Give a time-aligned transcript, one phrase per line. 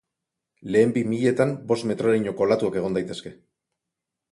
[0.75, 3.37] Lehen bi miletan bost metrorainoko olatuak egon daitezke.